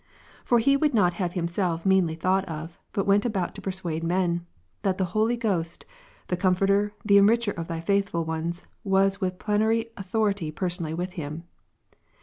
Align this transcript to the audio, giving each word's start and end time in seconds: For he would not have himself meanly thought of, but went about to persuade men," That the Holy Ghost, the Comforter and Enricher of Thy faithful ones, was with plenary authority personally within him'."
For 0.43 0.57
he 0.57 0.75
would 0.75 0.95
not 0.95 1.13
have 1.21 1.33
himself 1.33 1.85
meanly 1.85 2.15
thought 2.15 2.43
of, 2.45 2.79
but 2.91 3.05
went 3.05 3.23
about 3.23 3.53
to 3.53 3.61
persuade 3.61 4.03
men," 4.03 4.43
That 4.81 4.97
the 4.97 5.05
Holy 5.13 5.37
Ghost, 5.37 5.85
the 6.27 6.35
Comforter 6.35 6.93
and 7.07 7.11
Enricher 7.11 7.53
of 7.55 7.67
Thy 7.67 7.81
faithful 7.81 8.25
ones, 8.25 8.63
was 8.83 9.21
with 9.21 9.37
plenary 9.37 9.91
authority 9.95 10.49
personally 10.49 10.95
within 10.95 11.17
him'." 11.35 11.43